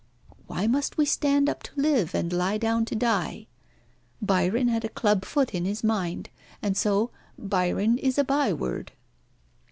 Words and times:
Why 0.47 0.65
must 0.65 0.97
we 0.97 1.05
stand 1.05 1.47
up 1.47 1.61
to 1.61 1.79
live, 1.79 2.15
and 2.15 2.33
lie 2.33 2.57
down 2.57 2.85
to 2.85 2.95
die? 2.95 3.45
Byron 4.19 4.67
had 4.67 4.83
a 4.83 4.89
club 4.89 5.23
foot 5.23 5.53
in 5.53 5.63
his 5.65 5.83
mind, 5.83 6.31
and 6.59 6.75
so 6.75 7.11
Byron 7.37 7.99
is 7.99 8.17
a 8.17 8.23
by 8.23 8.51
word. 8.51 8.93